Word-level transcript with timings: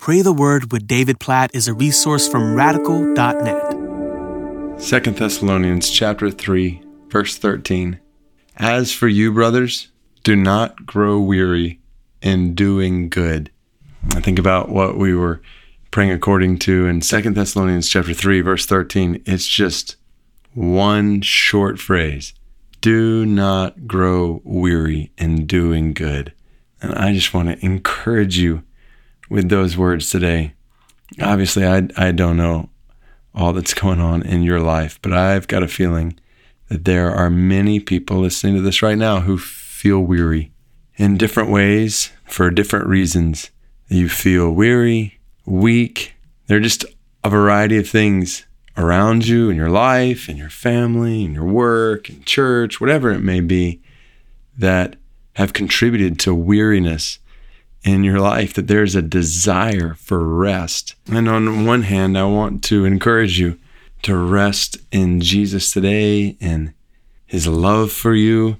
Pray 0.00 0.22
the 0.22 0.32
Word 0.32 0.72
with 0.72 0.86
David 0.86 1.20
Platt 1.20 1.50
is 1.52 1.68
a 1.68 1.74
resource 1.74 2.26
from 2.26 2.54
radical.net. 2.54 3.70
2 4.80 5.00
Thessalonians 5.10 5.90
chapter 5.90 6.30
3, 6.30 6.82
verse 7.08 7.36
13. 7.36 8.00
As 8.56 8.94
for 8.94 9.08
you, 9.08 9.30
brothers, 9.30 9.88
do 10.22 10.34
not 10.34 10.86
grow 10.86 11.20
weary 11.20 11.80
in 12.22 12.54
doing 12.54 13.10
good. 13.10 13.50
I 14.14 14.20
think 14.20 14.38
about 14.38 14.70
what 14.70 14.96
we 14.96 15.14
were 15.14 15.42
praying 15.90 16.12
according 16.12 16.60
to 16.60 16.86
in 16.86 17.00
2 17.00 17.20
Thessalonians 17.32 17.86
chapter 17.86 18.14
3, 18.14 18.40
verse 18.40 18.64
13. 18.64 19.22
It's 19.26 19.46
just 19.46 19.96
one 20.54 21.20
short 21.20 21.78
phrase. 21.78 22.32
Do 22.80 23.26
not 23.26 23.86
grow 23.86 24.40
weary 24.44 25.12
in 25.18 25.44
doing 25.44 25.92
good. 25.92 26.32
And 26.80 26.94
I 26.94 27.12
just 27.12 27.34
want 27.34 27.48
to 27.50 27.62
encourage 27.62 28.38
you 28.38 28.62
with 29.30 29.48
those 29.48 29.78
words 29.78 30.10
today. 30.10 30.52
Obviously, 31.22 31.64
I, 31.64 31.88
I 31.96 32.12
don't 32.12 32.36
know 32.36 32.68
all 33.34 33.52
that's 33.52 33.72
going 33.74 34.00
on 34.00 34.22
in 34.22 34.42
your 34.42 34.60
life, 34.60 34.98
but 35.00 35.12
I've 35.12 35.48
got 35.48 35.62
a 35.62 35.68
feeling 35.68 36.18
that 36.68 36.84
there 36.84 37.10
are 37.10 37.30
many 37.30 37.80
people 37.80 38.18
listening 38.18 38.56
to 38.56 38.60
this 38.60 38.82
right 38.82 38.98
now 38.98 39.20
who 39.20 39.38
feel 39.38 40.00
weary 40.00 40.52
in 40.96 41.16
different 41.16 41.50
ways 41.50 42.12
for 42.26 42.50
different 42.50 42.86
reasons. 42.86 43.50
You 43.88 44.08
feel 44.08 44.50
weary, 44.50 45.20
weak. 45.46 46.14
There 46.46 46.58
are 46.58 46.60
just 46.60 46.84
a 47.24 47.30
variety 47.30 47.76
of 47.78 47.88
things 47.88 48.44
around 48.76 49.26
you 49.26 49.50
in 49.50 49.56
your 49.56 49.70
life, 49.70 50.28
in 50.28 50.36
your 50.36 50.50
family, 50.50 51.24
in 51.24 51.34
your 51.34 51.44
work, 51.44 52.08
in 52.08 52.22
church, 52.24 52.80
whatever 52.80 53.10
it 53.10 53.20
may 53.20 53.40
be, 53.40 53.80
that 54.56 54.96
have 55.34 55.52
contributed 55.52 56.18
to 56.20 56.34
weariness 56.34 57.18
in 57.82 58.04
your 58.04 58.20
life, 58.20 58.54
that 58.54 58.68
there's 58.68 58.94
a 58.94 59.02
desire 59.02 59.94
for 59.94 60.26
rest. 60.26 60.94
And 61.10 61.28
on 61.28 61.64
one 61.64 61.82
hand, 61.82 62.18
I 62.18 62.24
want 62.24 62.62
to 62.64 62.84
encourage 62.84 63.38
you 63.38 63.58
to 64.02 64.16
rest 64.16 64.78
in 64.90 65.20
Jesus 65.20 65.72
today 65.72 66.36
and 66.40 66.72
his 67.26 67.46
love 67.46 67.92
for 67.92 68.14
you, 68.14 68.56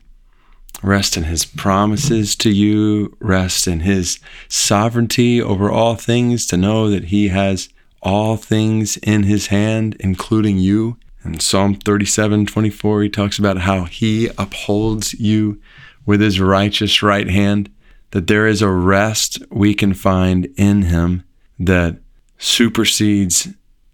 rest 0.83 1.17
in 1.17 1.25
his 1.25 1.45
promises 1.45 2.37
to 2.37 2.51
you, 2.51 3.17
rest 3.21 3.67
in 3.67 3.81
his 3.81 4.19
sovereignty 4.49 5.41
over 5.41 5.71
all 5.71 5.97
things, 5.97 6.47
to 6.47 6.57
know 6.57 6.89
that 6.91 7.05
he 7.05 7.29
has 7.29 7.69
all 8.03 8.37
things 8.37 8.97
in 8.99 9.25
his 9.25 9.49
hand, 9.49 9.97
including 10.01 10.57
you. 10.57 10.97
In 11.25 11.39
Psalm 11.39 11.75
37 11.75 12.47
24, 12.47 13.03
he 13.03 13.09
talks 13.11 13.39
about 13.39 13.59
how 13.59 13.85
he 13.85 14.31
upholds 14.39 15.13
you 15.15 15.61
with 16.07 16.21
his 16.23 16.41
righteous 16.41 17.03
right 17.03 17.29
hand 17.29 17.71
that 18.11 18.27
there 18.27 18.47
is 18.47 18.63
a 18.63 18.71
rest 18.71 19.43
we 19.51 19.75
can 19.75 19.95
find 19.95 20.47
in 20.57 20.83
Him 20.83 21.25
that 21.59 21.99
supersedes 22.39 23.49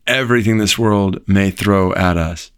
everything 0.06 0.58
this 0.58 0.78
world 0.78 1.20
may 1.27 1.50
throw 1.50 1.92
at 1.95 2.17
us. 2.17 2.53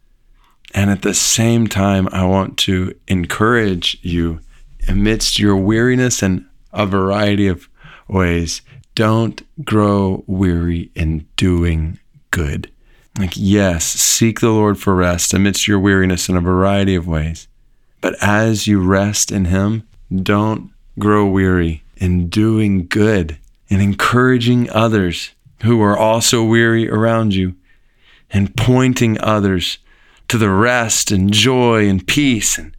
And 0.75 0.91
at 0.91 1.03
the 1.03 1.15
same 1.15 1.67
time, 1.67 2.09
I 2.12 2.25
want 2.27 2.59
to 2.59 2.95
encourage 3.09 3.98
you 4.03 4.41
amidst 4.87 5.39
your 5.39 5.56
weariness 5.56 6.23
and 6.23 6.45
a 6.73 6.87
variety 6.87 7.47
of 7.47 7.69
ways. 8.06 8.62
Don't 8.95 9.43
grow 9.65 10.25
weary 10.27 10.91
in 10.95 11.27
doing 11.37 11.98
good. 12.31 12.70
Like, 13.19 13.33
yes, 13.34 13.84
seek 13.84 14.41
the 14.41 14.50
Lord 14.50 14.78
for 14.78 14.95
rest 14.95 15.34
amidst 15.34 15.67
your 15.67 15.81
weariness 15.81 16.28
in 16.28 16.37
a 16.37 16.41
variety 16.41 16.95
of 16.95 17.09
ways. 17.09 17.48
But 18.00 18.15
as 18.22 18.67
you 18.67 18.81
rest 18.81 19.33
in 19.33 19.47
Him, 19.47 19.89
don't 20.15 20.70
grow 20.99 21.27
weary 21.27 21.83
in 21.97 22.29
doing 22.29 22.87
good 22.87 23.39
and 23.71 23.83
encouraging 23.83 24.71
others 24.71 25.31
who 25.63 25.81
are 25.83 25.97
also 25.97 26.45
weary 26.45 26.89
around 26.91 27.35
you 27.35 27.55
and 28.31 28.57
pointing 28.57 29.21
others 29.21 29.79
to 30.29 30.39
the 30.39 30.51
rest 30.51 31.11
and 31.11 31.33
joy 31.33 31.89
and 31.89 32.07
peace 32.07 32.59
and 32.59 32.77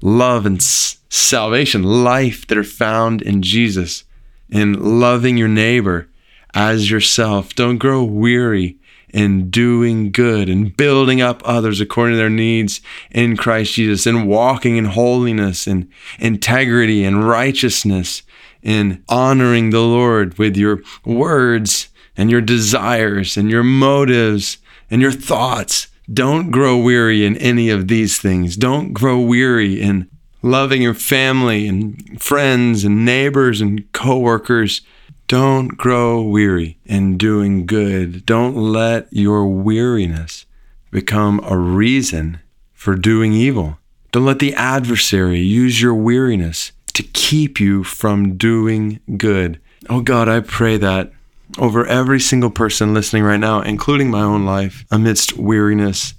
love 0.00 0.46
and 0.46 0.62
salvation, 0.62 1.82
life 1.82 2.46
that 2.46 2.58
are 2.58 2.64
found 2.64 3.22
in 3.22 3.42
Jesus, 3.42 4.04
in 4.50 5.00
loving 5.00 5.36
your 5.36 5.48
neighbor 5.48 6.08
as 6.54 6.90
yourself. 6.90 7.54
Don't 7.54 7.78
grow 7.78 8.02
weary 8.02 8.77
in 9.10 9.50
doing 9.50 10.10
good 10.12 10.48
and 10.48 10.76
building 10.76 11.20
up 11.20 11.42
others 11.44 11.80
according 11.80 12.14
to 12.14 12.18
their 12.18 12.30
needs 12.30 12.80
in 13.10 13.36
Christ 13.36 13.74
Jesus 13.74 14.06
and 14.06 14.28
walking 14.28 14.76
in 14.76 14.86
holiness 14.86 15.66
and 15.66 15.88
integrity 16.18 17.04
and 17.04 17.26
righteousness 17.26 18.22
in 18.62 19.02
honoring 19.08 19.70
the 19.70 19.80
Lord 19.80 20.38
with 20.38 20.56
your 20.56 20.82
words 21.04 21.88
and 22.16 22.30
your 22.30 22.40
desires 22.40 23.36
and 23.36 23.50
your 23.50 23.62
motives 23.62 24.58
and 24.90 25.00
your 25.00 25.12
thoughts. 25.12 25.88
Don't 26.12 26.50
grow 26.50 26.76
weary 26.76 27.24
in 27.24 27.36
any 27.36 27.70
of 27.70 27.88
these 27.88 28.18
things. 28.18 28.56
Don't 28.56 28.92
grow 28.92 29.20
weary 29.20 29.80
in 29.80 30.08
loving 30.42 30.82
your 30.82 30.94
family 30.94 31.66
and 31.66 32.20
friends 32.20 32.84
and 32.84 33.04
neighbors 33.04 33.60
and 33.60 33.90
coworkers 33.92 34.82
don't 35.28 35.76
grow 35.76 36.22
weary 36.22 36.78
in 36.86 37.18
doing 37.18 37.66
good. 37.66 38.24
Don't 38.24 38.56
let 38.56 39.12
your 39.12 39.46
weariness 39.46 40.46
become 40.90 41.38
a 41.44 41.56
reason 41.56 42.40
for 42.72 42.94
doing 42.94 43.34
evil. 43.34 43.78
Don't 44.10 44.24
let 44.24 44.38
the 44.38 44.54
adversary 44.54 45.40
use 45.40 45.82
your 45.82 45.94
weariness 45.94 46.72
to 46.94 47.02
keep 47.02 47.60
you 47.60 47.84
from 47.84 48.38
doing 48.38 49.00
good. 49.18 49.60
Oh 49.90 50.00
God, 50.00 50.30
I 50.30 50.40
pray 50.40 50.78
that 50.78 51.12
over 51.58 51.86
every 51.86 52.20
single 52.20 52.50
person 52.50 52.94
listening 52.94 53.22
right 53.22 53.36
now, 53.36 53.60
including 53.60 54.10
my 54.10 54.22
own 54.22 54.46
life, 54.46 54.86
amidst 54.90 55.36
weariness. 55.36 56.14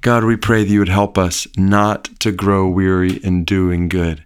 God, 0.00 0.24
we 0.24 0.34
pray 0.34 0.64
that 0.64 0.70
you 0.70 0.80
would 0.80 0.88
help 0.88 1.16
us 1.16 1.46
not 1.56 2.08
to 2.18 2.32
grow 2.32 2.66
weary 2.66 3.18
in 3.18 3.44
doing 3.44 3.88
good. 3.88 4.24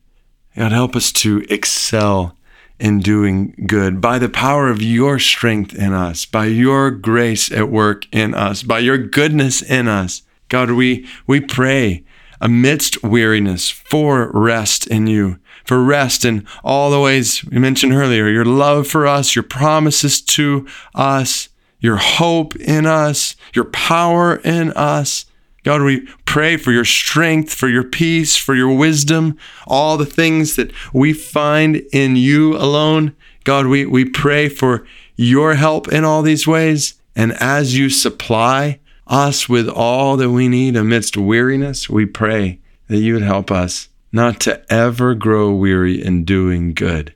God, 0.57 0.73
help 0.73 0.97
us 0.97 1.13
to 1.13 1.45
excel 1.51 2.37
in 2.79 3.01
doing 3.01 3.55
good, 3.67 4.01
by 4.01 4.19
the 4.19 4.29
power 4.29 4.69
of 4.69 4.83
your 4.83 5.19
strength 5.19 5.75
in 5.75 5.93
us, 5.93 6.25
by 6.27 6.47
your 6.47 6.91
grace 6.91 7.51
at 7.53 7.71
work 7.71 8.07
in 8.12 8.35
us, 8.35 8.62
by 8.62 8.81
your 8.81 8.99
goodness 8.99 9.62
in 9.62 9.87
us. 9.89 10.23
God, 10.49 10.73
we, 10.73 11.07
we 11.27 11.41
pray 11.41 12.05
amidst 12.41 13.03
weariness 13.03 13.71
for 13.71 14.31
rest 14.33 14.87
in 14.89 15.07
you, 15.07 15.39
for 15.65 15.83
rest 15.83 16.25
in 16.25 16.47
all 16.63 16.91
the 16.91 17.01
ways 17.01 17.45
we 17.45 17.59
mentioned 17.59 17.93
earlier 17.93 18.29
your 18.29 18.45
love 18.45 18.87
for 18.87 19.07
us, 19.07 19.34
your 19.34 19.45
promises 19.45 20.21
to 20.21 20.67
us, 20.95 21.49
your 21.81 21.97
hope 21.97 22.57
in 22.57 22.87
us, 22.87 23.37
your 23.55 23.65
power 23.67 24.37
in 24.37 24.73
us. 24.73 25.27
God, 25.63 25.83
we 25.83 26.07
pray 26.34 26.56
for 26.56 26.72
your 26.72 26.84
strength, 26.84 27.55
for 27.55 27.69
your 27.69 27.84
peace, 27.84 28.34
for 28.34 28.56
your 28.56 28.77
wisdom, 28.77 29.39
all 29.69 29.97
the 29.97 30.05
things 30.05 30.56
that 30.56 30.72
we 30.93 31.12
find 31.12 31.77
in 31.93 32.17
you 32.17 32.56
alone. 32.56 33.15
God, 33.45 33.67
we, 33.67 33.87
we 33.87 34.05
pray 34.05 34.49
for 34.49 34.84
your 35.15 35.55
help 35.55 35.87
in 35.93 36.03
all 36.03 36.22
these 36.22 36.45
ways. 36.45 36.95
And 37.15 37.34
as 37.34 37.78
you 37.78 37.89
supply 37.89 38.81
us 39.06 39.49
with 39.49 39.69
all 39.69 40.17
that 40.17 40.31
we 40.31 40.49
need 40.49 40.75
amidst 40.75 41.17
weariness, 41.17 41.89
we 41.89 42.05
pray 42.05 42.59
that 42.89 42.99
you 42.99 43.15
would 43.15 43.22
help 43.22 43.53
us 43.53 43.89
not 44.11 44.41
to 44.41 44.61
ever 44.72 45.15
grow 45.15 45.53
weary 45.53 46.05
in 46.05 46.25
doing 46.25 46.75
good. 46.75 47.15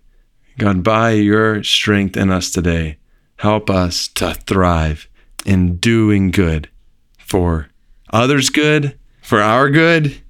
God, 0.58 0.84
by 0.84 1.10
your 1.10 1.64
strength 1.64 2.16
in 2.16 2.30
us 2.30 2.52
today, 2.52 2.98
help 3.38 3.68
us 3.68 4.06
to 4.14 4.34
thrive 4.34 5.08
in 5.44 5.78
doing 5.78 6.30
good 6.30 6.68
for 7.18 7.68
others' 8.12 8.50
good, 8.50 8.96
for 9.28 9.42
our 9.42 9.68
good, 9.68 10.22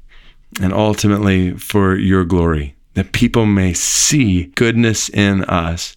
and 0.60 0.72
ultimately 0.72 1.52
for 1.52 1.94
your 1.94 2.24
glory, 2.24 2.74
that 2.94 3.12
people 3.12 3.46
may 3.46 3.72
see 3.72 4.46
goodness 4.56 5.08
in 5.08 5.44
us 5.44 5.96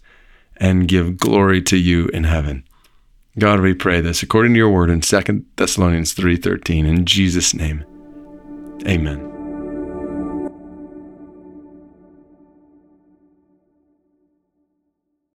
and 0.58 0.88
give 0.88 1.18
glory 1.18 1.64
to 1.64 1.78
you 1.78 2.10
in 2.10 2.26
heaven. 2.26 2.64
God, 3.40 3.60
we 3.60 3.74
pray 3.74 4.02
this 4.02 4.22
according 4.22 4.54
to 4.54 4.60
your 4.60 4.70
word 4.70 4.92
in 4.92 5.02
2 5.02 5.46
Thessalonians 5.56 6.14
3:13 6.14 6.86
in 6.86 7.06
Jesus 7.06 7.56
name. 7.56 7.84
Amen. 8.88 9.31